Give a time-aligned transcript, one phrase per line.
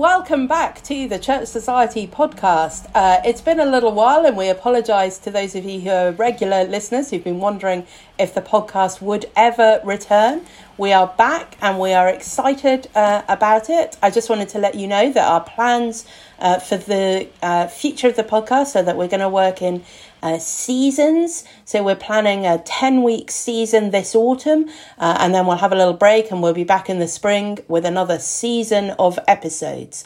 [0.00, 2.90] Welcome back to the Church Society podcast.
[2.94, 6.12] Uh, it's been a little while, and we apologise to those of you who are
[6.12, 7.86] regular listeners who've been wondering
[8.18, 10.46] if the podcast would ever return.
[10.78, 13.98] We are back and we are excited uh, about it.
[14.00, 16.06] I just wanted to let you know that our plans
[16.38, 19.84] uh, for the uh, future of the podcast, so that we're going to work in
[20.22, 21.44] uh, seasons.
[21.64, 25.76] So we're planning a 10 week season this autumn, uh, and then we'll have a
[25.76, 30.04] little break and we'll be back in the spring with another season of episodes.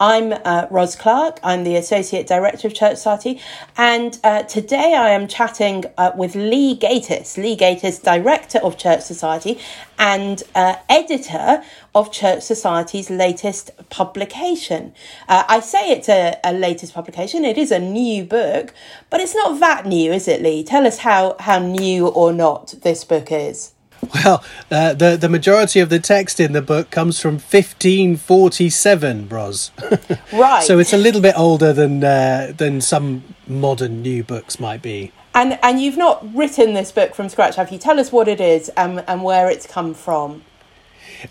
[0.00, 3.40] I'm uh, Ros Clark, I'm the Associate Director of Church Society,
[3.76, 9.02] and uh, today I am chatting uh, with Lee Gatiss, Lee Gatiss, Director of Church
[9.02, 9.58] Society
[9.98, 11.62] and uh, editor
[11.94, 14.92] of Church Society's latest publication.
[15.28, 18.74] Uh, I say it's a, a latest publication, it is a new book,
[19.10, 20.64] but it's not that new, is it, Lee?
[20.64, 23.74] Tell us how, how new or not this book is.
[24.14, 29.70] Well, uh, the the majority of the text in the book comes from 1547, Ros.
[30.32, 30.62] Right.
[30.64, 35.12] so it's a little bit older than uh, than some modern new books might be.
[35.34, 37.78] And and you've not written this book from scratch, have you?
[37.78, 40.42] Tell us what it is and and where it's come from.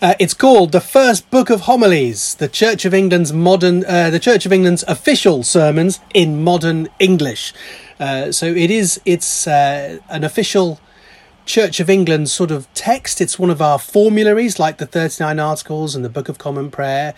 [0.02, 4.18] Uh, it's called the First Book of Homilies, the Church of England's modern, uh, the
[4.18, 7.52] Church of England's official sermons in modern English.
[8.00, 10.80] Uh, so it is, it's uh, an official
[11.46, 13.20] Church of England sort of text.
[13.20, 17.14] It's one of our formularies, like the 39 Articles and the Book of Common Prayer.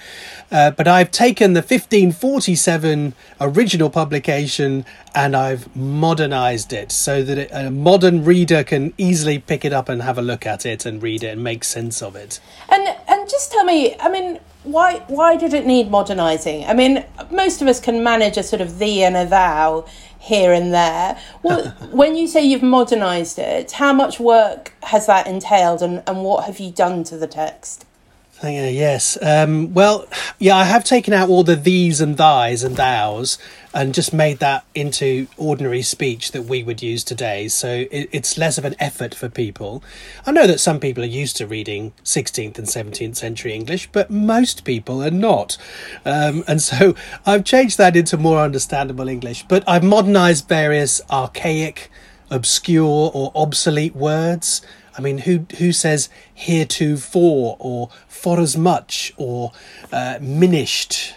[0.51, 7.51] Uh, but I've taken the 1547 original publication and I've modernized it so that it,
[7.53, 11.03] a modern reader can easily pick it up and have a look at it and
[11.03, 12.41] read it and make sense of it.
[12.69, 16.65] And and just tell me, I mean, why why did it need modernizing?
[16.65, 19.87] I mean, most of us can manage a sort of thee and a thou
[20.26, 21.19] here and there.
[21.42, 26.25] Well, when you say you've modernized it, how much work has that entailed and, and
[26.25, 27.87] what have you done to the text?
[28.32, 28.78] Thank you.
[28.78, 29.16] Yes.
[29.22, 30.06] Um, well,
[30.38, 33.38] yeah, I have taken out all the these and thys and thous
[33.76, 37.47] and just made that into ordinary speech that we would use today.
[37.47, 39.84] So it, it's less of an effort for people.
[40.25, 44.09] I know that some people are used to reading 16th and 17th century English, but
[44.09, 45.59] most people are not.
[46.06, 46.94] Um, and so
[47.26, 51.91] I've changed that into more understandable English, but I've modernized various archaic,
[52.31, 54.62] obscure, or obsolete words.
[54.97, 59.53] I mean, who who says heretofore or for as much or
[59.93, 61.14] uh, minished?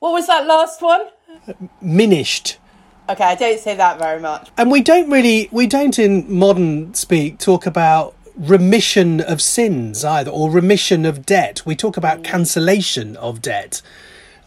[0.00, 1.02] What was that last one?
[1.82, 2.56] Minished.
[3.10, 4.48] Okay, I don't say that very much.
[4.56, 10.30] And we don't really, we don't in modern speak talk about remission of sins either
[10.30, 11.66] or remission of debt.
[11.66, 13.82] We talk about cancellation of debt.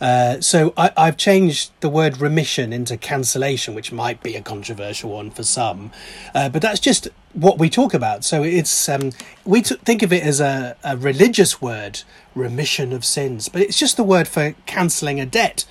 [0.03, 5.11] Uh, so I, I've changed the word remission into cancellation, which might be a controversial
[5.11, 5.91] one for some,
[6.35, 8.25] uh, but that's just what we talk about.
[8.25, 9.11] So it's um,
[9.45, 12.01] we t- think of it as a, a religious word,
[12.35, 15.63] remission of sins, but it's just the word for cancelling a debt.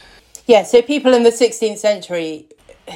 [0.46, 2.46] Yeah, so people in the 16th century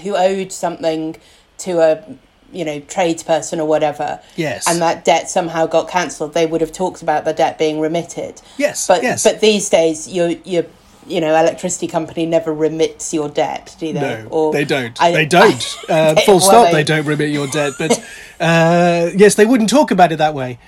[0.02, 1.16] who owed something
[1.58, 2.02] to a
[2.50, 4.68] you know tradesperson or whatever Yes.
[4.68, 8.40] and that debt somehow got cancelled they would have talked about the debt being remitted
[8.56, 9.24] Yes, but yes.
[9.24, 10.64] but these days your your
[11.06, 15.00] you know electricity company never remits your debt do they No, they don't.
[15.00, 15.76] I- they don't.
[15.88, 16.66] I- uh, they- full well, stop.
[16.66, 17.72] they- They don't remit your debt.
[17.78, 17.92] But
[18.40, 20.58] uh, yes, they wouldn't talk about it that way.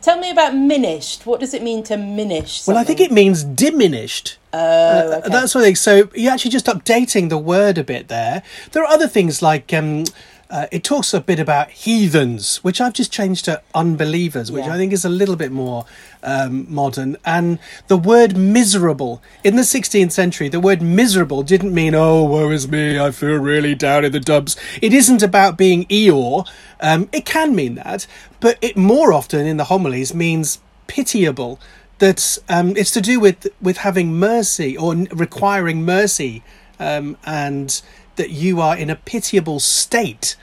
[0.00, 3.42] tell me about minished what does it mean to minish Well, I think it means
[3.42, 4.38] diminished.
[4.52, 5.28] oh Uh, okay.
[5.28, 5.74] That's what they.
[5.74, 8.42] So you're actually just updating the word a bit there.
[8.72, 10.04] There are other things like um,
[10.52, 14.74] uh, it talks a bit about heathens, which I've just changed to unbelievers, which Yeah.
[14.74, 15.86] I think is a little bit more
[16.22, 17.16] um, modern.
[17.24, 17.58] And
[17.88, 22.68] the word miserable in the 16th century, the word miserable didn't mean oh woe is
[22.68, 24.54] me, I feel really down in the dumps.
[24.82, 26.46] It isn't about being Eeyore.
[26.80, 28.06] Um, it can mean that,
[28.38, 31.58] but it more often in the homilies means pitiable
[31.98, 36.42] that um, it's to do with with having mercy or requiring mercy,
[36.78, 37.80] um, and
[38.16, 40.36] that you are in a pitiable state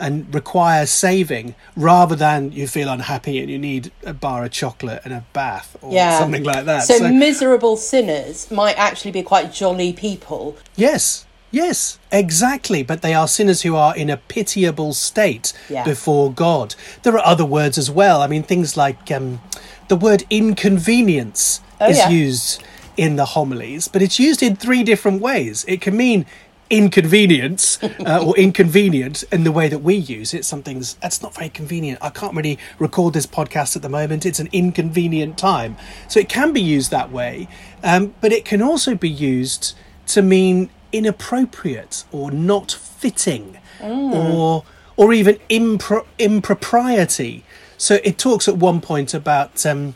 [0.00, 5.00] and require saving, rather than you feel unhappy and you need a bar of chocolate
[5.04, 6.84] and a bath or yeah something like that.
[6.84, 12.84] so, miserable sinners might actually be quite jolly people yes, yes, exactly.
[12.84, 15.82] But they are sinners who are in a pitiable state Yeah.
[15.82, 16.76] before God.
[17.02, 18.22] There are other words as well.
[18.22, 19.40] I mean, things like um,
[19.88, 22.08] the word inconvenience Oh, is yeah.
[22.08, 22.62] used
[22.96, 25.64] in the homilies, but it's used in three different ways.
[25.68, 26.26] It can mean
[26.70, 30.44] inconvenience uh, or inconvenient in the way that we use it.
[30.44, 31.98] Something's that's not very convenient.
[32.02, 34.26] I can't really record this podcast at the moment.
[34.26, 35.76] It's an inconvenient time,
[36.08, 37.48] so it can be used that way.
[37.82, 39.74] Um, but it can also be used
[40.08, 44.64] to mean inappropriate or not fitting, or
[44.96, 47.44] or even impro- impropriety.
[47.76, 49.64] So it talks at one point about.
[49.64, 49.94] Um,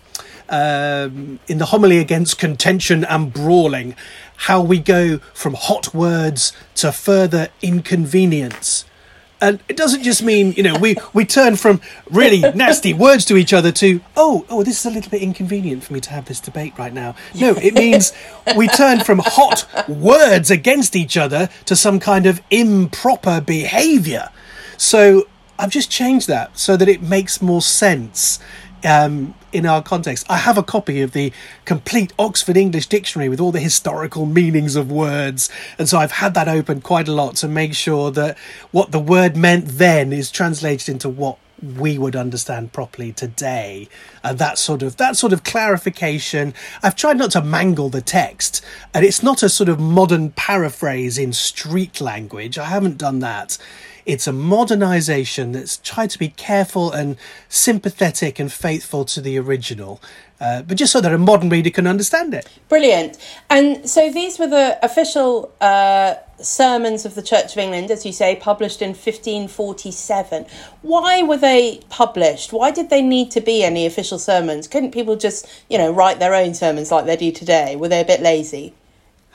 [0.48, 3.96] um, in the homily against contention and brawling,
[4.42, 8.84] how we go from hot words to further inconvenience.
[9.40, 11.80] And it doesn't just mean, you know, we, we turn from
[12.10, 15.84] really nasty words to each other to, oh, oh, this is a little bit inconvenient
[15.84, 17.14] for me to have this debate right now.
[17.36, 18.12] No, it means
[18.56, 24.28] we turn from hot words against each other to some kind of improper behaviour.
[24.76, 28.40] So I've just changed that so that it makes more sense
[28.84, 30.26] um, in our context.
[30.30, 31.32] I have a copy of the
[31.64, 36.34] complete Oxford English Dictionary with all the historical meanings of words, and so I've had
[36.34, 38.38] that open quite a lot to make sure that
[38.70, 43.88] what the word meant then is translated into what we would understand properly today
[44.24, 46.52] and that sort of that sort of clarification
[46.82, 51.16] i've tried not to mangle the text and it's not a sort of modern paraphrase
[51.18, 53.58] in street language i haven't done that
[54.06, 57.16] it's a modernization that's tried to be careful and
[57.48, 60.00] sympathetic and faithful to the original,
[60.40, 62.48] uh, but just so that a modern reader can understand it.
[62.68, 63.16] Brilliant.
[63.48, 68.12] And so these were the official uh, sermons of the Church of England, as you
[68.12, 70.46] say, published in 1547.
[70.82, 72.52] Why were they published?
[72.52, 74.66] Why did they need to be any official sermons?
[74.66, 77.76] Couldn't people just, you know, write their own sermons like they do today?
[77.76, 78.74] Were they a bit lazy?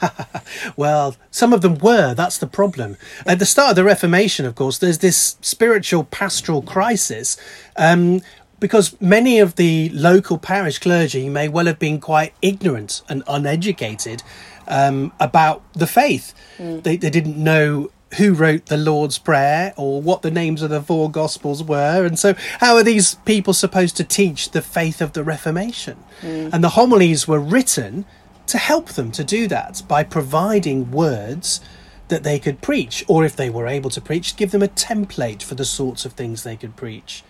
[0.78, 2.14] well, some of them were.
[2.14, 2.98] That's the problem.
[3.26, 7.38] At the start of the Reformation, of course, there's this spiritual pastoral crisis.
[7.76, 8.22] Um,
[8.60, 14.24] because many of the local parish clergy may well have been quite ignorant and uneducated
[14.68, 16.34] um, about the faith.
[16.58, 16.84] Mm.
[16.84, 20.82] They, they didn't know who wrote the Lord's Prayer or what the names of the
[20.82, 22.06] four Gospels were.
[22.06, 26.04] And so, how are these people supposed to teach the faith of the Reformation?
[26.22, 26.54] Mm.
[26.54, 28.06] And the homilies were written
[28.48, 31.62] to help them to do that by providing words
[32.08, 35.44] that they could preach, or if they were able to preach, give them a template
[35.44, 37.24] for the sorts of things they could preach.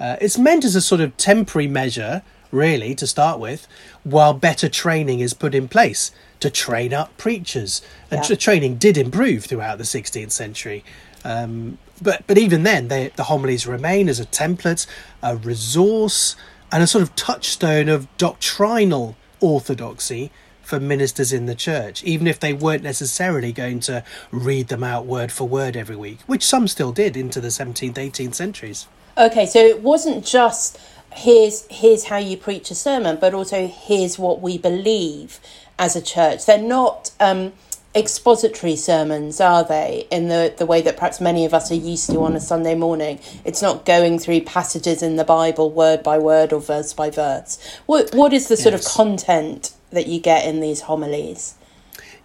[0.00, 3.66] Uh, it's meant as a sort of temporary measure, really, to start with,
[4.02, 6.10] while better training is put in place
[6.40, 7.82] to train up preachers.
[8.10, 8.36] And yeah.
[8.36, 10.84] training did improve throughout the 16th century.
[11.24, 14.86] Um, but, but even then, they, the homilies remain as a template,
[15.22, 16.36] a resource,
[16.70, 20.30] and a sort of touchstone of doctrinal orthodoxy
[20.68, 25.06] for ministers in the church, even if they weren't necessarily going to read them out
[25.06, 28.86] word for word every week, which some still did into the 17th, 18th centuries.
[29.16, 30.78] Okay, so it wasn't just
[31.12, 35.40] here's here's how you preach a sermon, but also here's what we believe
[35.78, 36.46] as a church.
[36.46, 37.52] They're not um,
[37.94, 40.06] expository sermons, are they?
[40.10, 42.74] In the the way that perhaps many of us are used to on a Sunday
[42.74, 43.18] morning.
[43.44, 47.58] It's not going through passages in the Bible word by word or verse by verse.
[47.86, 48.86] What what is the sort yes.
[48.86, 51.54] of content that you get in these homilies.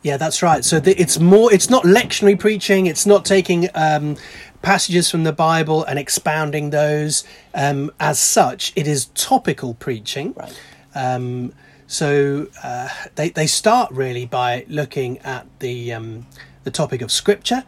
[0.01, 0.65] Yeah, that's right.
[0.65, 1.51] So the, it's more.
[1.53, 2.87] It's not lectionary preaching.
[2.87, 4.17] It's not taking um,
[4.61, 7.23] passages from the Bible and expounding those
[7.53, 8.73] um, as such.
[8.75, 10.33] It is topical preaching.
[10.33, 10.59] Right.
[10.93, 11.53] Um,
[11.87, 16.25] so uh, they they start really by looking at the um,
[16.65, 17.63] the topic of Scripture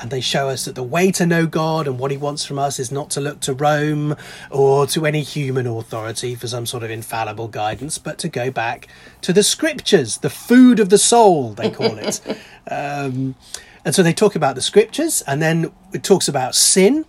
[0.00, 2.58] and they show us that the way to know God and what He wants from
[2.58, 4.16] us is not to look to Rome
[4.50, 8.88] or to any human authority for some sort of infallible guidance, but to go back
[9.22, 12.20] to the scriptures, the food of the soul, they call it.
[12.70, 13.34] um,
[13.84, 17.04] and so they talk about the scriptures, and then it talks about sin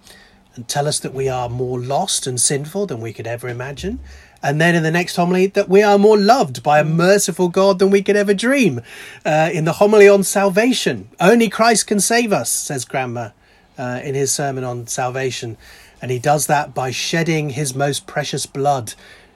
[0.55, 3.99] and tell us that we are more lost and sinful than we could ever imagine.
[4.41, 7.79] And then in the next homily, that we are more loved by a merciful God
[7.79, 8.81] than we could ever dream.
[9.25, 13.33] Uh, in the homily on salvation, only Christ can save us, says Cranmer
[13.77, 15.57] uh, in his sermon on salvation.
[16.01, 18.93] And he does that by shedding his most precious blood.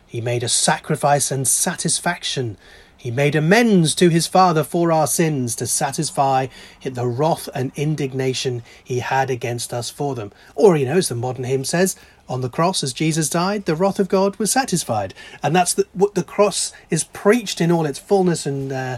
[0.08, 2.58] He made a sacrifice and satisfaction.
[2.96, 6.48] He made amends to his Father for our sins to satisfy
[6.84, 10.32] the wrath and indignation he had against us for them.
[10.56, 13.76] Or, you know, as the modern hymn says, on the cross as Jesus died, the
[13.76, 17.86] wrath of God was satisfied, and that's the, what the cross is preached in all
[17.86, 18.98] its fullness and uh,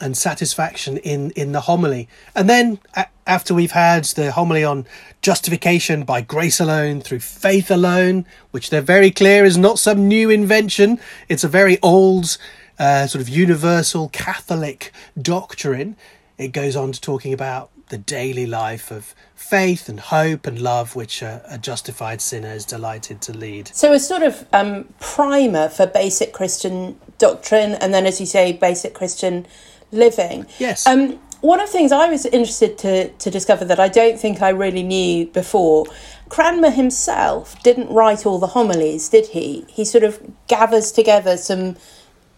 [0.00, 2.08] and satisfaction in in the homily.
[2.34, 4.86] And then a- after we've had the homily on
[5.20, 10.30] justification by grace alone through faith alone, which they're very clear is not some new
[10.30, 12.36] invention, it's a very old
[12.78, 15.96] uh, sort of universal Catholic doctrine.
[16.38, 20.96] it goes on to talking about the daily life of faith and hope and love,
[20.96, 23.68] which a, a justified sinner is delighted to lead.
[23.68, 28.54] So, a sort of um, primer for basic Christian doctrine, and then, as you say,
[28.54, 29.46] basic Christian
[29.90, 30.46] living.
[30.58, 30.86] Yes.
[30.86, 34.40] Um, one of the things I was interested to, to discover that I don't think
[34.40, 35.84] I really knew before,
[36.30, 39.66] Cranmer himself didn't write all the homilies, did he?
[39.68, 41.76] He sort of gathers together some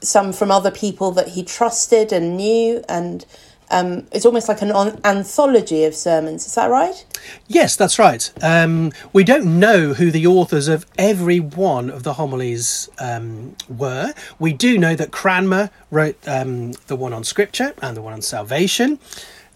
[0.00, 3.24] some from other people that he trusted and knew and
[3.70, 4.72] um, it's almost like an
[5.04, 6.46] anthology of sermons.
[6.46, 7.04] Is that right?
[7.48, 8.30] Yes, that's right.
[8.42, 14.14] Um, we don't know who the authors of every one of the homilies um, were.
[14.38, 18.22] We do know that Cranmer wrote um, the one on Scripture and the one on
[18.22, 18.98] salvation.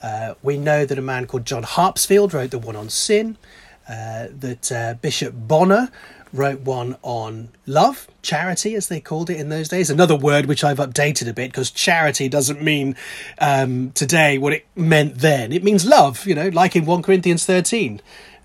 [0.03, 3.37] Uh, we know that a man called John Harpsfield wrote the one on sin.
[3.89, 5.91] Uh, that uh, Bishop Bonner
[6.33, 9.91] wrote one on love, charity, as they called it in those days.
[9.91, 12.97] Another word which I've updated a bit because charity doesn't mean
[13.41, 15.53] um, today what it meant then.
[15.53, 18.01] It means love, you know, like in 1 Corinthians 13.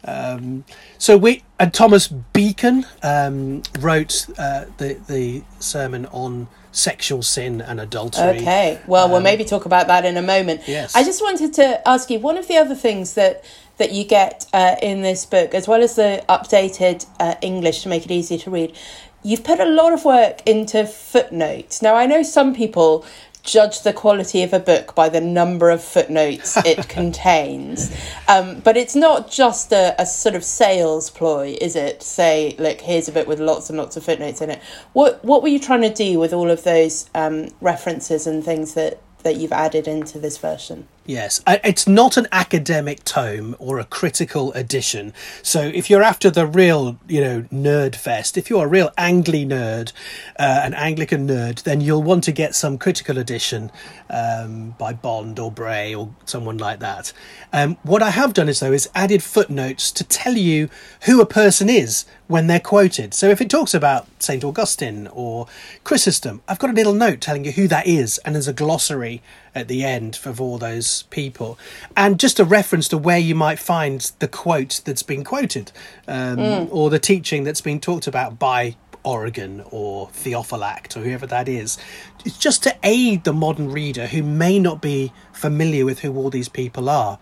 [0.05, 0.65] Um,
[0.97, 7.79] so we and Thomas Becon um, wrote uh, the the sermon on sexual sin and
[7.79, 8.39] adultery.
[8.39, 10.61] Okay, well, we'll um, maybe talk about that in a moment.
[10.67, 13.45] Yes, I just wanted to ask you one of the other things that
[13.77, 17.89] that you get uh, in this book, as well as the updated uh, English to
[17.89, 18.75] make it easier to read,
[19.23, 21.81] you've put a lot of work into footnotes.
[21.81, 23.05] Now, I know some people
[23.43, 27.95] judge the quality of a book by the number of footnotes it contains.
[28.27, 32.01] Um, but it's not just a, a, sort of sales ploy, is it?
[32.01, 34.61] Say, look, here's a book with lots and lots of footnotes in it.
[34.93, 38.73] What what were you trying to do with all of those um, references and things
[38.75, 40.87] that, that you've added into this version?
[41.05, 45.11] Yes, it's not an academic tome or a critical edition.
[45.41, 49.45] So if you're after the real, you know, nerd fest, if you're a real Angli
[49.45, 49.91] nerd,
[50.39, 53.69] uh, an Anglican nerd, then you'll want to get some critical edition
[54.09, 57.11] um, by Bond or Bray or someone like that.
[57.51, 60.69] Um, what I have done is though is added footnotes to tell you
[61.01, 63.13] who a person is when they're quoted.
[63.13, 65.47] So if it talks about Saint Augustine or
[65.83, 69.21] Chrysostom, I've got a little note telling you who that is, and there's a glossary
[69.55, 71.57] at the end of all those people,
[71.95, 75.71] and just a reference to where you might find the quote that's been quoted,
[76.07, 76.67] um, mm.
[76.71, 81.77] or the teaching that's been talked about by Origen or Theophylact or whoever that is.
[82.25, 86.29] It's just to aid the modern reader who may not be familiar with who all
[86.29, 87.19] these people are.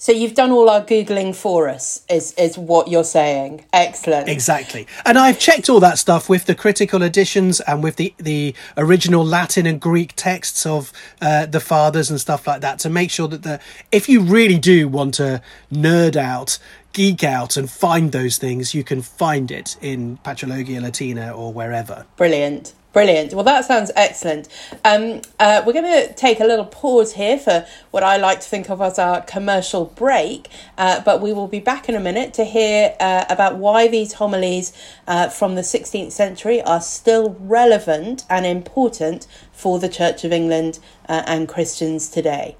[0.00, 3.66] So you've done all our googling for us, is is what you're saying?
[3.70, 4.30] Excellent.
[4.30, 8.54] Exactly, and I've checked all that stuff with the critical editions and with the the
[8.78, 10.90] original Latin and Greek texts of
[11.20, 13.60] uh, the fathers and stuff like that to make sure that the
[13.92, 16.58] if you really do want to nerd out
[16.94, 22.06] geek out and find those things, you can find it in Patrologia Latina or wherever.
[22.16, 22.72] Brilliant.
[22.92, 23.32] Brilliant.
[23.34, 24.48] Well, that sounds excellent.
[24.84, 28.48] Um, uh, we're going to take a little pause here for what I like to
[28.48, 32.34] think of as our commercial break, uh, but we will be back in a minute
[32.34, 34.72] to hear uh, about why these homilies
[35.06, 40.80] uh, from the 16th century are still relevant and important for the Church of England
[41.08, 42.56] uh, and Christians today.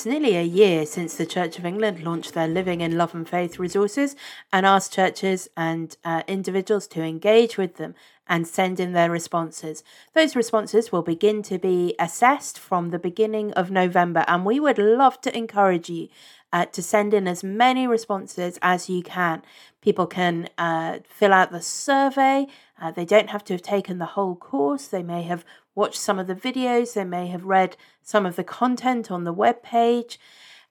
[0.00, 3.28] It's nearly a year since the Church of England launched their Living in Love and
[3.28, 4.16] Faith resources
[4.50, 7.94] and asked churches and uh, individuals to engage with them
[8.26, 9.84] and send in their responses.
[10.14, 14.78] Those responses will begin to be assessed from the beginning of November, and we would
[14.78, 16.08] love to encourage you
[16.50, 19.42] uh, to send in as many responses as you can.
[19.82, 22.46] People can uh, fill out the survey.
[22.80, 24.86] Uh, they don't have to have taken the whole course.
[24.86, 25.44] They may have
[25.80, 29.32] watched some of the videos, they may have read some of the content on the
[29.32, 30.20] web page.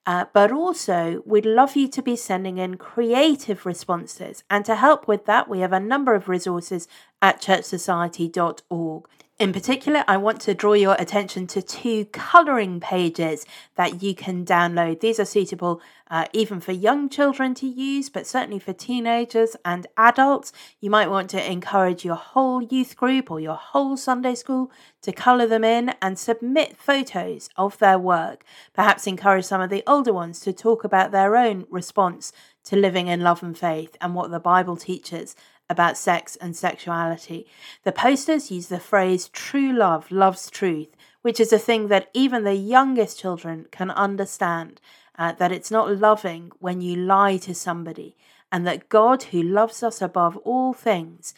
[0.05, 4.43] Uh, but also, we'd love you to be sending in creative responses.
[4.49, 6.87] And to help with that, we have a number of resources
[7.21, 9.03] at churchsociety.org.
[9.39, 14.43] In particular, I want to draw your attention to two colouring pages that you can
[14.43, 14.99] download.
[14.99, 15.81] These are suitable
[16.11, 20.51] uh, even for young children to use, but certainly for teenagers and adults.
[20.81, 25.13] You might want to encourage your whole youth group or your whole Sunday school to
[25.13, 28.43] colour them in and submit photos of their work.
[28.73, 32.33] Perhaps encourage some of the older ones to talk about their own response
[32.65, 35.33] to living in love and faith and what the Bible teaches
[35.69, 37.45] about sex and sexuality.
[37.83, 40.89] The posters use the phrase true love loves truth,
[41.21, 44.81] which is a thing that even the youngest children can understand.
[45.17, 48.15] Uh, that it's not loving when you lie to somebody,
[48.53, 51.33] and that God, who loves us above all things,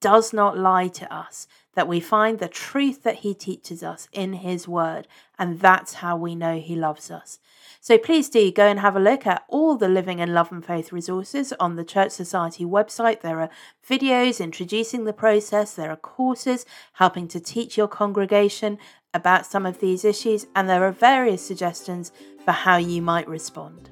[0.00, 4.34] does not lie to us, that we find the truth that he teaches us in
[4.34, 7.40] his word, and that's how we know he loves us.
[7.84, 10.64] So please do go and have a look at all the Living in Love and
[10.64, 13.20] Faith resources on the Church Society website.
[13.20, 13.50] There are
[13.86, 16.64] videos introducing the process, there are courses
[16.94, 18.78] helping to teach your congregation
[19.12, 22.10] about some of these issues, and there are various suggestions
[22.42, 23.90] for how you might respond.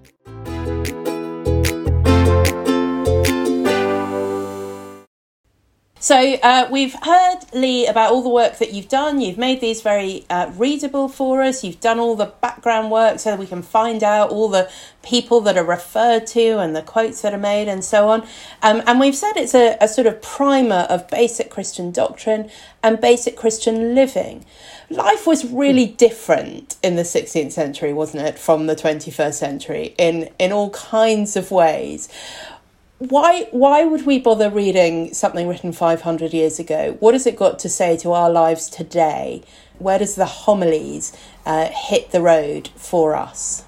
[6.03, 9.21] So uh, we've heard, Lee, about all the work that you've done.
[9.21, 11.63] You've made these very uh, readable for us.
[11.63, 14.69] You've done all the background work so that we can find out all the
[15.05, 18.27] people that are referred to and the quotes that are made and so on.
[18.65, 22.51] Um, and we've said it's a, a sort of primer of basic Christian doctrine
[22.83, 24.45] and basic Christian living.
[24.91, 30.31] Life was really different in the 16th century, wasn't it, from the 21st century in,
[30.41, 32.09] in all kinds of ways
[33.09, 36.97] why why would we bother reading something written 500 years ago?
[37.01, 39.43] What has it got to say to our lives today?
[39.79, 43.65] Where does the homilies uh, hit the road for us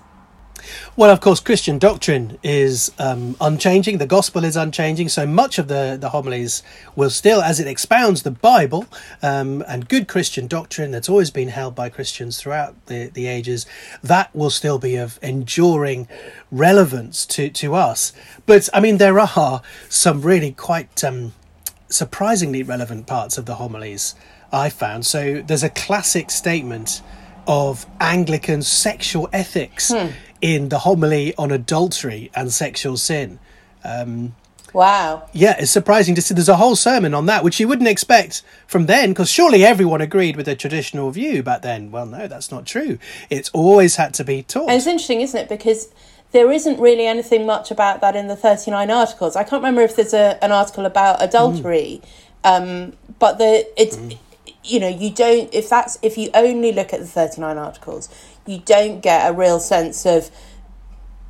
[0.97, 3.99] well, of course, Christian doctrine is um, unchanging.
[3.99, 5.09] The gospel is unchanging.
[5.09, 6.63] So much of the, the homilies
[6.95, 8.87] will still, as it expounds the Bible
[9.23, 13.67] um, and good Christian doctrine that's always been held by Christians throughout the, the ages,
[14.03, 16.09] that will still be of enduring
[16.51, 18.13] relevance to, to us.
[18.47, 21.33] But I mean, there are some really quite um,
[21.89, 24.15] surprisingly relevant parts of the homilies
[24.53, 25.07] I found.
[25.07, 27.03] So there's a classic statement
[27.47, 30.09] of Anglican sexual ethics hmm
[30.45, 33.39] in the homily on adultery and sexual sin.
[33.83, 34.35] Um,
[34.75, 35.27] wow.
[35.33, 36.35] Yeah, it's surprising to see.
[36.35, 40.03] There's a whole sermon on that, which you wouldn't expect from then, because surely everyone
[40.03, 41.91] agreed with the traditional view back then.
[41.91, 42.99] Well, no, that's not true.
[43.31, 44.69] It's always had to be taught.
[44.69, 45.49] And it's interesting, isn't it?
[45.49, 45.91] Because
[46.33, 49.37] there isn't really anything much about that in the 39 articles.
[49.37, 52.03] I can't remember if there's a, an article about adultery,
[52.45, 52.91] mm.
[52.91, 53.97] um, but the it's.
[53.97, 54.19] Mm.
[54.67, 55.53] You know, you don't.
[55.53, 58.09] If that's if you only look at the thirty nine articles,
[58.47, 60.31] you don't get a real sense of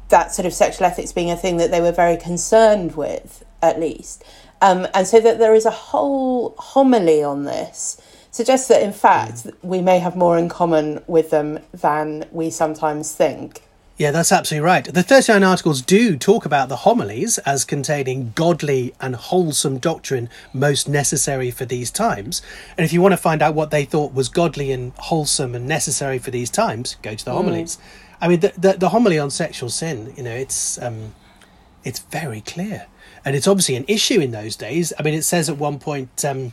[0.08, 3.80] that sort of sexual ethics being a thing that they were very concerned with, at
[3.80, 4.24] least.
[4.60, 9.44] Um, and so that there is a whole homily on this suggests that in fact
[9.44, 9.52] mm.
[9.62, 13.62] we may have more in common with them than we sometimes think.
[13.96, 14.84] Yeah, that's absolutely right.
[14.84, 20.88] The 39 Articles do talk about the homilies as containing godly and wholesome doctrine most
[20.88, 22.42] necessary for these times.
[22.76, 25.68] And if you want to find out what they thought was godly and wholesome and
[25.68, 27.34] necessary for these times, go to the mm.
[27.34, 27.78] homilies.
[28.20, 31.14] I mean, the, the, the, homily on sexual sin, you know, it's um,
[31.84, 32.86] it's very clear.
[33.24, 34.92] And it's obviously an issue in those days.
[34.98, 36.52] I mean, it says at one point, um,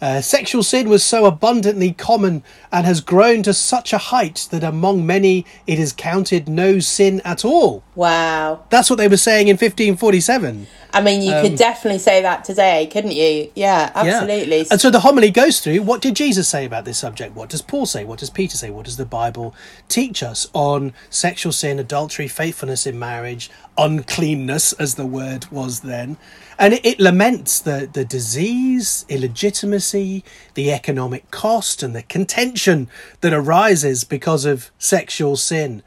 [0.00, 4.62] uh, sexual sin was so abundantly common and has grown to such a height that
[4.62, 7.82] among many it is counted no sin at all.
[7.94, 8.64] Wow.
[8.70, 10.66] That's what they were saying in 1547.
[10.96, 13.50] I mean, you um, could definitely say that today, couldn't you?
[13.54, 14.60] Yeah, absolutely.
[14.60, 14.68] Yeah.
[14.70, 17.36] And so the homily goes through what did Jesus say about this subject?
[17.36, 18.02] What does Paul say?
[18.04, 18.70] What does Peter say?
[18.70, 19.54] What does the Bible
[19.88, 26.16] teach us on sexual sin, adultery, faithfulness in marriage, uncleanness, as the word was then?
[26.58, 32.88] And it, it laments the, the disease, illegitimacy, the economic cost, and the contention
[33.20, 35.82] that arises because of sexual sin.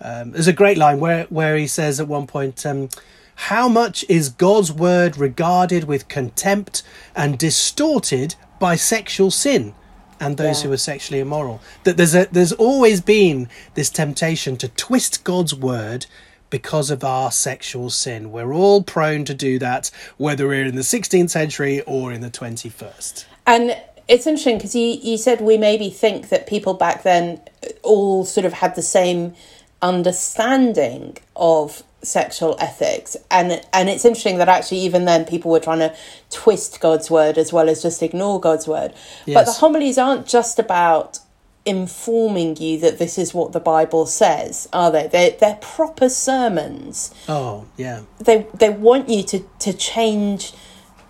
[0.00, 2.88] Um, there's a great line where, where he says at one point, um,
[3.36, 6.82] How much is God's word regarded with contempt
[7.14, 9.74] and distorted by sexual sin?
[10.20, 10.68] and those yeah.
[10.68, 11.60] who are sexually immoral.
[11.82, 16.06] That there's a there's always been this temptation to twist God's word
[16.50, 18.30] because of our sexual sin.
[18.30, 22.30] We're all prone to do that, whether we're in the 16th century or in the
[22.30, 23.24] 21st.
[23.44, 27.40] And it's interesting because you, you said we maybe think that people back then
[27.82, 29.34] all sort of had the same
[29.82, 35.78] understanding of sexual ethics and and it's interesting that actually even then people were trying
[35.78, 35.94] to
[36.30, 38.92] twist God's word as well as just ignore God's word
[39.26, 39.34] yes.
[39.34, 41.18] but the homilies aren't just about
[41.66, 45.06] informing you that this is what the Bible says, are they?
[45.06, 47.14] They're, they're proper sermons.
[47.28, 48.02] Oh, yeah.
[48.18, 50.52] They they want you to, to change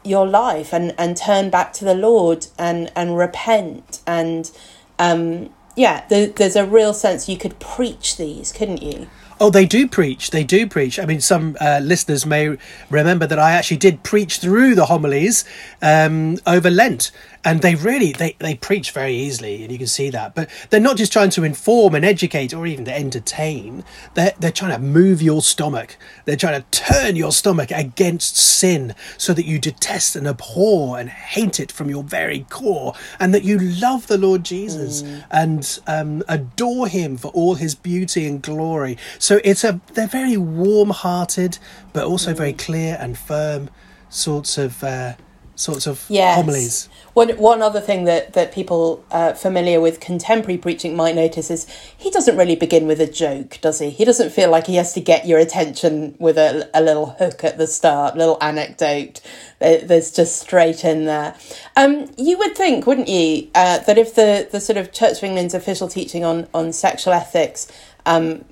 [0.05, 4.01] your life and, and turn back to the Lord and, and repent.
[4.07, 4.51] And
[4.99, 9.09] um, yeah, there, there's a real sense you could preach these, couldn't you?
[9.41, 10.31] Oh, they do preach.
[10.31, 10.99] They do preach.
[10.99, 12.57] I mean, some uh, listeners may
[12.91, 15.45] remember that I actually did preach through the homilies
[15.83, 17.11] um, over Lent
[17.45, 20.81] and they really they, they preach very easily and you can see that but they're
[20.81, 24.79] not just trying to inform and educate or even to entertain they're, they're trying to
[24.79, 30.17] move your stomach they're trying to turn your stomach against sin so that you detest
[30.17, 34.43] and abhor and hate it from your very core and that you love the lord
[34.43, 35.25] jesus mm.
[35.31, 40.37] and um, adore him for all his beauty and glory so it's a they're very
[40.37, 41.59] warm-hearted
[41.95, 42.37] but also mm.
[42.37, 43.71] very clear and firm
[44.11, 45.15] sorts of uh,
[45.57, 46.37] sorts of Yes.
[46.37, 46.89] homilies.
[47.15, 51.67] One, one other thing that, that people uh, familiar with contemporary preaching might notice is
[51.97, 53.91] he doesn't really begin with a joke, does he?
[53.91, 57.45] He doesn't feel like he has to get your attention with a, a little hook
[57.45, 59.21] at the start, little anecdote.
[59.61, 61.37] There's just straight in there.
[61.77, 65.25] Um, you would think, wouldn't you, uh, that if the, the sort of Church of
[65.25, 67.71] England's official teaching on, on sexual ethics
[68.07, 68.45] um,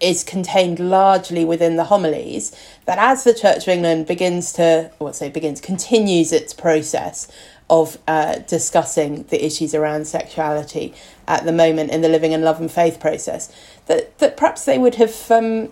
[0.00, 5.12] is contained largely within the homilies, that as the Church of England begins to, well,
[5.12, 7.28] say begins, continues its process
[7.70, 10.94] of uh, discussing the issues around sexuality
[11.26, 13.52] at the moment in the living and love and faith process,
[13.86, 15.68] that, that perhaps they would have um,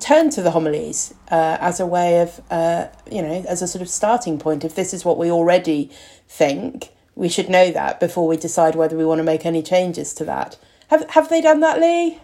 [0.00, 3.82] turned to the homilies uh, as a way of, uh, you know, as a sort
[3.82, 4.64] of starting point.
[4.64, 5.90] If this is what we already
[6.28, 10.14] think, we should know that before we decide whether we want to make any changes
[10.14, 10.58] to that.
[10.88, 12.18] Have, have they done that, Lee?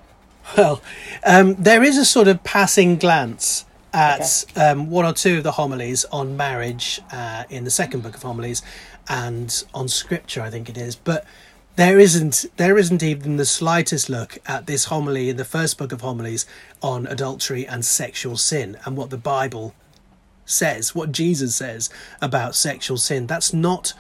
[0.57, 0.83] Well,
[1.25, 5.53] um, there is a sort of passing glance at um, one or two of the
[5.53, 8.63] homilies on marriage uh, in the second book of homilies,
[9.09, 10.97] and on scripture, I think it is.
[10.97, 11.25] But
[11.77, 15.93] there isn't there isn't even the slightest look at this homily in the first book
[15.93, 16.47] of homilies
[16.83, 19.75] on adultery and sexual sin and what the Bible
[20.45, 23.27] says, what Jesus says about sexual sin.
[23.27, 23.95] That's not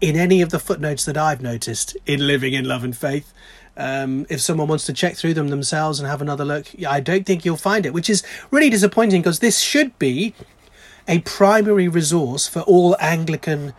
[0.00, 3.32] in any of the footnotes that I've noticed in Living in Love and Faith.
[3.76, 7.24] Um, if someone wants to check through them themselves and have another look, I don't
[7.24, 10.34] think you'll find it, which is really disappointing because this should be
[11.08, 13.72] a primary resource for all Anglican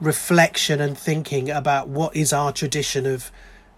[0.00, 3.30] reflection and thinking about what is our tradition of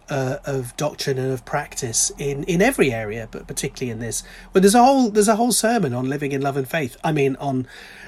[0.09, 4.23] uh, of doctrine and of practice in, in every area, but particularly in this.
[4.53, 6.97] But there's a whole there's a whole sermon on living in love and faith.
[7.05, 7.67] I mean, on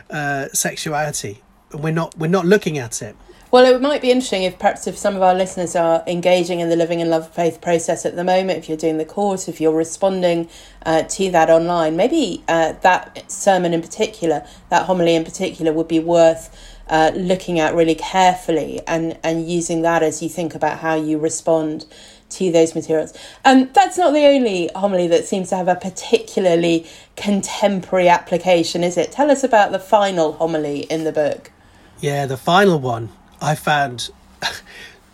[0.09, 1.43] uh, sexuality.
[1.73, 3.17] And we're not we're not looking at it.
[3.53, 6.69] Well, it might be interesting if perhaps if some of our listeners are engaging in
[6.69, 9.49] the Living in Love and Faith process at the moment, if you're doing the course,
[9.49, 10.49] if you're responding
[10.87, 15.89] uh, to that online, maybe uh, that sermon in particular, that homily in particular, would
[15.89, 20.79] be worth uh, looking at really carefully and, and using that as you think about
[20.79, 21.87] how you respond
[22.29, 23.13] to those materials.
[23.45, 26.87] Um, that's not the only homily that seems to have a particularly
[27.17, 29.11] contemporary application, is it?
[29.11, 31.51] Tell us about the final homily in the book.
[31.99, 33.11] Yeah, the final one
[33.41, 34.11] I found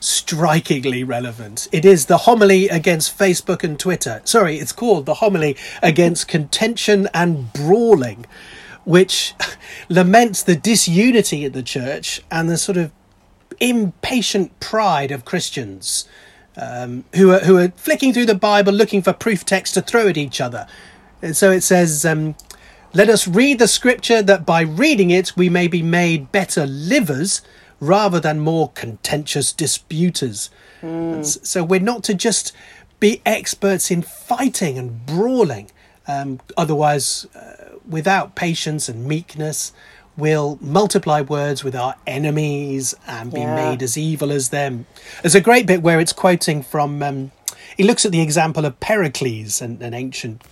[0.01, 1.69] strikingly relevant.
[1.73, 4.21] It is the homily against Facebook and Twitter.
[4.25, 8.27] Sorry, it's called the homily against contention and brawling,
[8.85, 9.35] which
[9.89, 12.93] laments the disunity in the church and the sort of
[13.59, 16.07] impatient pride of Christians
[16.57, 20.09] um, who are who are flicking through the Bible looking for proof text to throw
[20.09, 20.67] at each other.
[21.23, 22.35] And so it says, um,
[22.95, 27.43] "Let us read the Scripture that by reading it we may be made better livers."
[27.81, 30.51] Rather than more contentious disputers.
[30.83, 32.53] S- So we're not to just
[33.01, 35.71] be experts in fighting and brawling.
[36.09, 39.73] Um, otherwise, uh, without patience and meekness,
[40.17, 43.55] we'll multiply words with our enemies and be Yeah.
[43.55, 44.87] made as evil as them.
[45.23, 47.03] There's a great bit where it's quoting from.
[47.03, 47.33] Um,
[47.77, 50.43] he looks at the example of Pericles, an, an ancient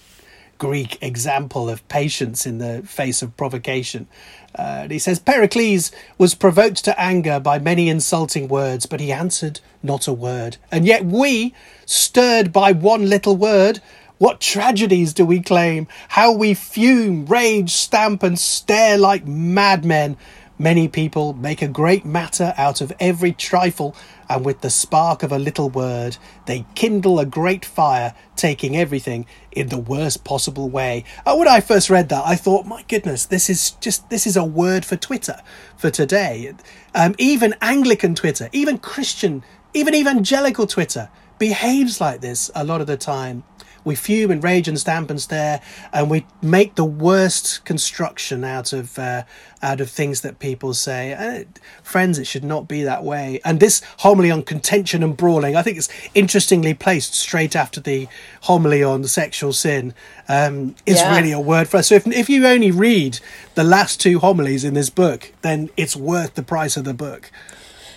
[0.59, 4.07] Greek example of patience in the face of provocation.
[4.55, 9.61] Uh, he says Pericles was provoked to anger by many insulting words, but he answered
[9.83, 10.57] not a word.
[10.71, 11.55] And yet we,
[11.87, 13.81] stirred by one little word,
[14.19, 15.89] what tragedies do we claim?
[16.09, 20.17] How we fume, rage, stamp, and stare like madmen.
[20.59, 23.97] Many people make a great matter out of every trifle,
[24.29, 29.27] and with the spark of a little word, they kindle a great fire, taking everything
[29.51, 31.05] in the worst possible way.
[31.27, 34.37] Uh, when I first read that, I thought, my goodness, this is just this is
[34.37, 35.41] a word for Twitter
[35.77, 36.55] for today.
[36.95, 39.43] Um, even Anglican Twitter, even Christian,
[39.75, 43.43] even evangelical Twitter behaves like this a lot of the time.
[43.85, 45.61] We fume and rage and stamp and stare,
[45.93, 49.25] and we make the worst construction out of uh,
[49.63, 51.47] out of things that people say.
[51.83, 53.41] Friends, it should not be that way.
[53.45, 58.09] And this homily on contention and brawling, I think it's interestingly placed straight after the
[58.43, 59.95] homily on sexual sin.
[60.29, 61.17] Um, is Yeah.
[61.17, 61.89] really a word for us.
[61.89, 63.21] So if if you only read
[63.55, 67.31] the last two homilies in this book, then it's worth the price of the book.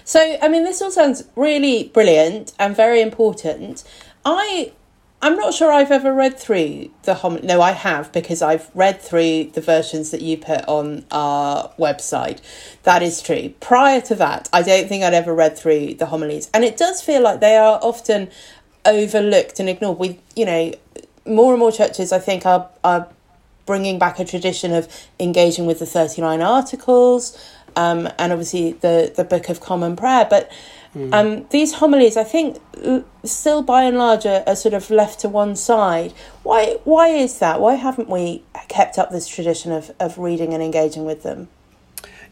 [0.04, 3.84] So, I mean, this all sounds really brilliant and very important.
[4.24, 4.72] I,
[5.28, 7.42] I'm not sure I've ever read through the hom.
[7.44, 12.40] No, I have because I've read through the versions that you put on our website.
[12.84, 13.54] That is true.
[13.60, 17.02] Prior to that, I don't think I'd ever read through the homilies, and it does
[17.02, 18.30] feel like they are often
[18.86, 20.00] overlooked and ignored.
[20.00, 20.74] We, you know,
[21.26, 23.10] more and more churches, I think, are are
[23.66, 24.88] bringing back a tradition of
[25.20, 27.38] engaging with the 39 articles
[27.76, 30.26] um, and obviously the, the Book of Common Prayer.
[30.30, 30.50] But
[31.12, 32.58] um, these homilies, I think,
[33.24, 36.14] still by and large are, are sort of left to one side.
[36.44, 37.60] Why, why is that?
[37.60, 41.50] Why haven't we kept up this tradition of, of reading and engaging with them?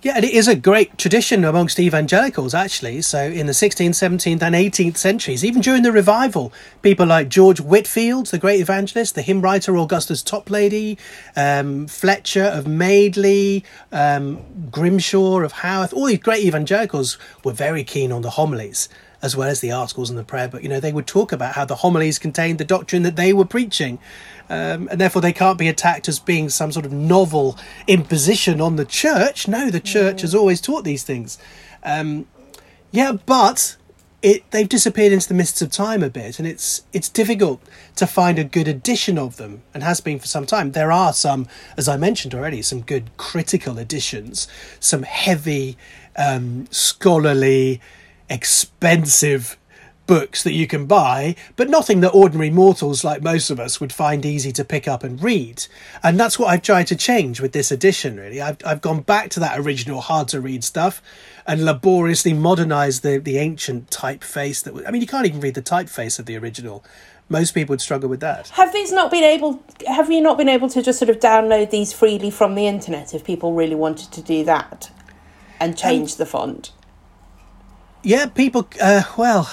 [0.06, 3.02] Yeah, and it is a great tradition amongst evangelicals, actually.
[3.02, 7.60] So, in the 16th, 17th, and 18th centuries, even during the revival, people like George
[7.60, 11.00] Whitefield, the great evangelist, the hymn writer Augustus Toplady,
[11.36, 18.12] um, Fletcher of Madeley, um, Grimshaw of Haworth, all these great evangelicals were very keen
[18.12, 18.88] on the homilies
[19.26, 20.62] as well as the articles and the prayer book.
[20.62, 23.44] You know, they would talk about how the homilies contained the doctrine that they were
[23.44, 23.98] preaching.
[24.50, 27.58] Um, and therefore, they can't be attacked as being some sort of novel
[27.88, 29.48] imposition on the church.
[29.48, 31.40] No, the church has always taught these things.
[31.84, 32.28] Um,
[32.92, 33.78] yeah, but
[34.22, 37.64] it, they've disappeared into the mists of time a bit, and it's it's difficult
[37.96, 40.72] to find a good edition of them, and has been for some time.
[40.72, 44.48] There are some, as I mentioned already, some good critical editions,
[44.80, 45.78] some heavy,
[46.16, 47.82] um, scholarly,
[48.30, 49.58] expensive
[50.08, 53.92] books that you can buy, but nothing that ordinary mortals like most of us would
[53.92, 55.66] find easy to pick up and read.
[56.04, 58.42] And that's what I've tried to change with this edition, really.
[58.42, 61.02] I've, I've gone back to that original hard to read stuff
[61.48, 65.62] and laboriously modernized the, the ancient typeface that I mean, you can't even read the
[65.62, 66.84] typeface of the original.
[67.28, 68.50] Most people would struggle with that.
[68.50, 69.64] Have these not been able?
[69.88, 73.16] Have you not been able to just sort of download these freely from the internet
[73.16, 74.92] if people really wanted to do that
[75.60, 76.72] and change um, the font?
[78.06, 78.68] Yeah, people.
[78.80, 79.52] Uh, well,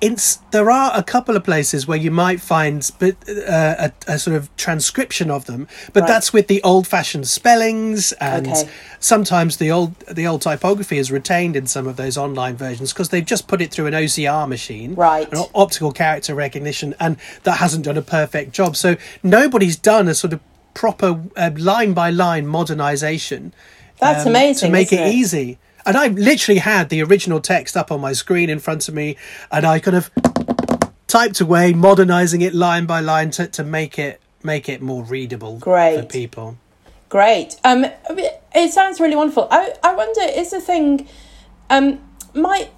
[0.00, 4.18] it's there are a couple of places where you might find but uh, a, a,
[4.18, 6.08] sort of transcription of them but right.
[6.08, 8.68] that's with the old fashioned spellings and okay.
[8.98, 13.10] sometimes the old the old typography is retained in some of those online versions because
[13.10, 17.58] they've just put it through an OCR machine right an optical character recognition and that
[17.58, 20.40] hasn't done a perfect job so nobody's done a sort of
[20.72, 23.52] proper uh, line by line modernization
[23.98, 27.76] that's um, amazing to make it, it easy and I literally had the original text
[27.76, 29.16] up on my screen in front of me,
[29.50, 30.10] and I kind of
[31.06, 35.58] typed away, modernizing it line by line to, to make it make it more readable
[35.58, 36.00] Great.
[36.00, 36.56] for people.
[37.08, 37.56] Great.
[37.64, 37.86] Um,
[38.54, 39.48] it sounds really wonderful.
[39.50, 41.08] I I wonder is the thing,
[41.68, 42.00] um,
[42.34, 42.70] might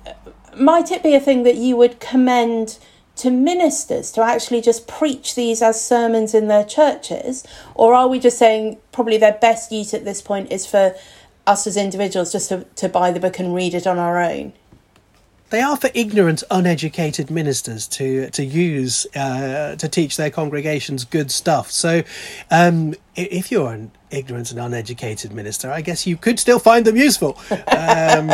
[0.57, 2.79] might it be a thing that you would commend?
[3.15, 7.45] to ministers to actually just preach these as sermons in their churches?
[7.75, 10.95] Or are we just saying probably their best use at this point is for
[11.47, 14.53] us as individuals just to, to buy the book and read it on our own.
[15.53, 21.31] They are for ignorant, uneducated ministers to to use uh, to teach their congregations good
[21.31, 21.71] stuff.
[21.71, 22.05] So,
[22.51, 26.97] um, if you're an ignorant and uneducated minister, I guess you could still find them
[26.97, 27.39] useful.
[27.67, 28.33] Um,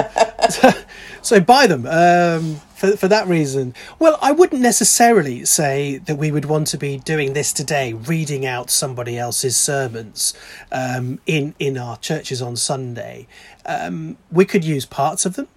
[0.48, 0.70] so,
[1.22, 3.74] so, buy them um, for for that reason.
[3.98, 8.46] Well, I wouldn't necessarily say that we would want to be doing this today, reading
[8.46, 10.34] out somebody else's sermons
[10.70, 13.26] um, in in our churches on Sunday.
[13.66, 15.48] Um, we could use parts of them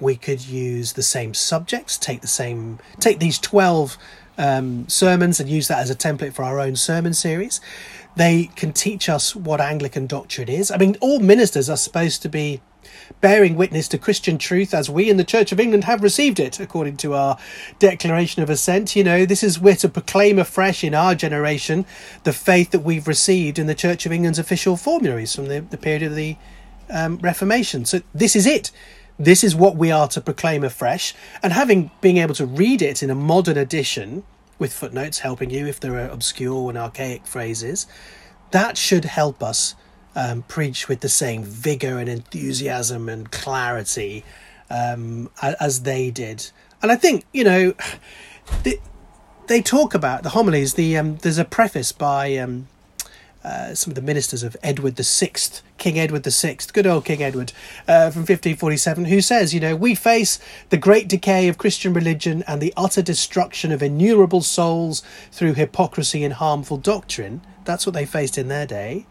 [0.00, 3.96] we could use the same subjects, take the same, take these 12
[4.38, 7.60] um, sermons and use that as a template for our own sermon series.
[8.16, 10.70] They can teach us what Anglican doctrine is.
[10.70, 12.60] I mean, all ministers are supposed to be
[13.20, 16.60] bearing witness to Christian truth as we in the Church of England have received it,
[16.60, 17.38] according to our
[17.78, 18.96] Declaration of Assent.
[18.96, 21.84] You know, this is we're to proclaim afresh in our generation
[22.24, 25.78] the faith that we've received in the Church of England's official formularies from the, the
[25.78, 26.36] period of the
[26.90, 27.84] um, Reformation.
[27.84, 28.70] So this is it.
[29.18, 31.14] This is what we are to proclaim afresh.
[31.42, 34.24] And having being able to read it in a modern edition
[34.58, 37.86] with footnotes helping you if there are obscure and archaic phrases,
[38.50, 39.74] that should help us
[40.14, 44.24] um, preach with the same vigor and enthusiasm and clarity
[44.70, 46.50] um, as they did.
[46.82, 47.74] And I think, you know,
[48.62, 48.80] they,
[49.46, 50.74] they talk about the homilies.
[50.74, 52.68] The um, There's a preface by um,
[53.46, 57.04] uh, some of the ministers of Edward the Sixth, King Edward the Sixth, good old
[57.04, 57.52] King Edward,
[57.86, 62.42] uh, from 1547, who says, you know, we face the great decay of Christian religion
[62.48, 67.40] and the utter destruction of innumerable souls through hypocrisy and harmful doctrine.
[67.64, 69.06] That's what they faced in their day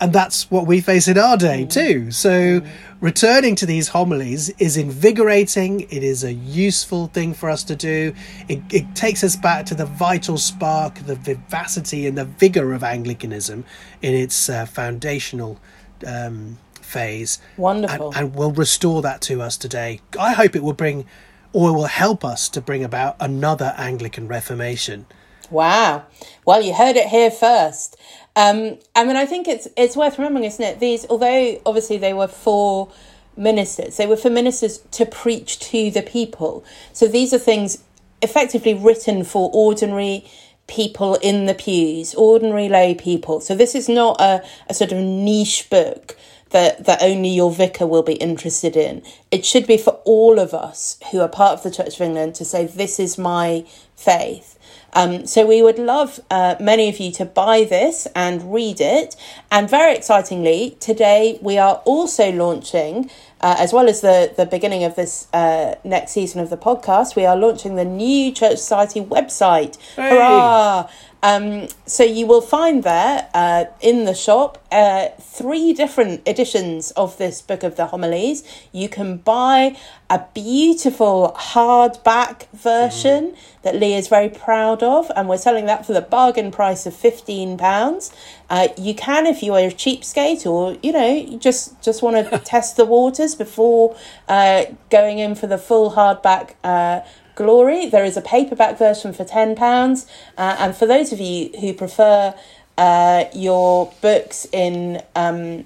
[0.00, 2.10] and that's what we face in our day too.
[2.10, 2.60] So,
[3.00, 5.82] returning to these homilies is invigorating.
[5.82, 8.12] It is a useful thing for us to do.
[8.48, 12.82] It, it takes us back to the vital spark, the vivacity, and the vigor of
[12.82, 13.64] Anglicanism
[14.02, 15.60] in its uh, foundational
[16.06, 17.40] um, phase.
[17.56, 18.08] Wonderful.
[18.08, 20.00] And, and will restore that to us today.
[20.18, 21.06] I hope it will bring,
[21.52, 25.06] or will help us to bring about another Anglican Reformation.
[25.50, 26.06] Wow.
[26.44, 27.96] Well, you heard it here first.
[28.36, 30.80] Um, I mean, I think it's it's worth remembering, isn't it?
[30.80, 32.90] These, although obviously they were for
[33.36, 36.64] ministers, they were for ministers to preach to the people.
[36.92, 37.84] So these are things
[38.22, 40.26] effectively written for ordinary
[40.66, 43.40] people in the pews, ordinary lay people.
[43.40, 46.16] So this is not a, a sort of niche book
[46.50, 49.02] that, that only your vicar will be interested in.
[49.30, 52.34] It should be for all of us who are part of the Church of England
[52.36, 53.66] to say, This is my
[53.96, 54.53] faith.
[54.94, 59.16] Um, so we would love uh, many of you to buy this and read it.
[59.50, 64.84] And very excitingly, today we are also launching, uh, as well as the, the beginning
[64.84, 69.00] of this uh, next season of the podcast, we are launching the new Church Society
[69.00, 69.76] website.
[69.96, 70.10] Hey.
[70.10, 70.88] Hurrah!
[71.24, 77.16] Um, so you will find there uh, in the shop uh, three different editions of
[77.16, 78.44] this book of the homilies.
[78.72, 79.78] You can buy
[80.10, 83.36] a beautiful hardback version mm.
[83.64, 86.94] That Lee is very proud of, and we're selling that for the bargain price of
[86.94, 88.12] fifteen pounds.
[88.48, 92.30] Uh, you can, if you are a cheapskate, or you know, you just just want
[92.30, 93.96] to test the waters before
[94.28, 97.00] uh, going in for the full hardback uh,
[97.34, 97.86] Glory.
[97.86, 100.06] There is a paperback version for £10.
[100.38, 102.34] Uh, and for those of you who prefer
[102.78, 105.64] uh, your books in um,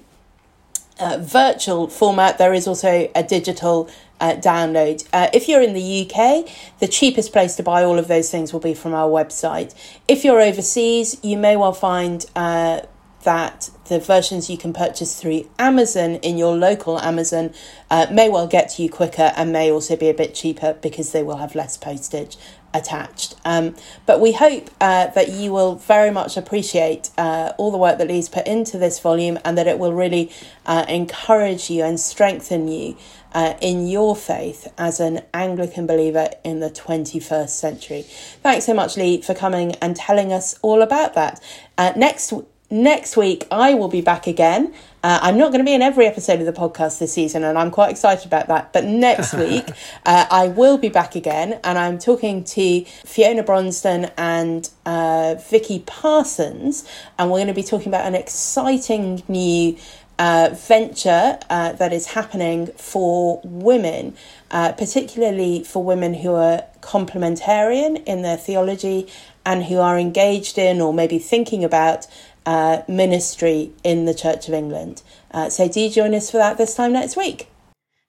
[0.99, 5.07] uh, virtual format, there is also a digital uh, download.
[5.13, 6.47] Uh, if you're in the UK,
[6.79, 9.73] the cheapest place to buy all of those things will be from our website.
[10.07, 12.81] If you're overseas, you may well find uh,
[13.23, 17.53] that the versions you can purchase through Amazon in your local Amazon
[17.89, 21.11] uh, may well get to you quicker and may also be a bit cheaper because
[21.11, 22.37] they will have less postage
[22.73, 23.35] attached.
[23.45, 27.97] Um, but we hope uh, that you will very much appreciate uh, all the work
[27.97, 30.31] that Lee's put into this volume and that it will really
[30.65, 32.97] uh, encourage you and strengthen you.
[33.31, 38.01] Uh, in your faith as an Anglican believer in the 21st century.
[38.01, 41.39] Thanks so much, Lee, for coming and telling us all about that.
[41.77, 42.33] Uh, next
[42.71, 44.73] next week I will be back again.
[45.01, 47.57] Uh, I'm not going to be in every episode of the podcast this season, and
[47.57, 48.73] I'm quite excited about that.
[48.73, 49.69] But next week,
[50.05, 55.79] uh, I will be back again, and I'm talking to Fiona Bronston and uh, Vicky
[55.85, 56.83] Parsons,
[57.17, 59.77] and we're going to be talking about an exciting new.
[60.21, 64.13] Uh, venture uh, that is happening for women,
[64.51, 69.07] uh, particularly for women who are complementarian in their theology
[69.45, 72.05] and who are engaged in or maybe thinking about
[72.45, 75.01] uh, ministry in the Church of England.
[75.31, 77.49] Uh, so do join us for that this time next week.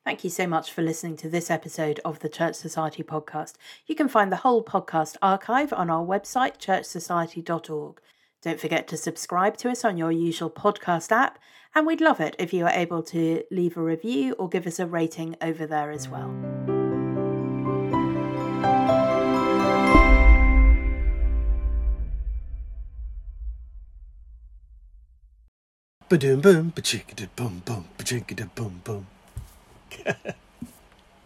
[0.05, 3.55] Thank you so much for listening to this episode of the Church Society podcast.
[3.87, 8.01] You can find the whole podcast archive on our website, churchsociety.org.
[8.43, 11.39] Don't forget to subscribe to us on your usual podcast app,
[11.75, 14.81] and we'd love it if you are able to leave a review or give us
[14.81, 16.35] a rating over there as well.
[26.11, 29.07] Ba-doom boom, ba-chickadoo boom boom, ba-chickadoo boom boom.